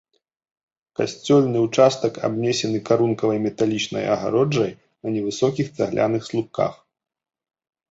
Касцёльны 0.99 1.57
ўчастак 1.65 2.13
абнесены 2.29 2.79
карункавай 2.91 3.39
металічнай 3.45 4.09
агароджай 4.15 4.71
на 5.01 5.07
невысокіх 5.21 5.67
цагляных 5.77 6.21
слупках. 6.33 6.73